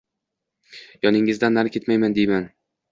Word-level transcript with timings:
Yoningizdan 1.07 1.59
nari 1.61 1.77
ketmayin 1.77 2.19
deyman. 2.21 2.55